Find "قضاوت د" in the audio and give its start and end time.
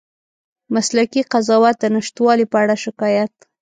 1.31-1.85